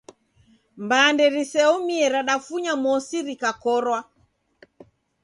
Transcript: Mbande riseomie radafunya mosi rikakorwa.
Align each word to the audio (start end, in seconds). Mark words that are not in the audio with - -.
Mbande 0.83 1.25
riseomie 1.35 2.05
radafunya 2.13 2.73
mosi 2.83 3.17
rikakorwa. 3.27 3.99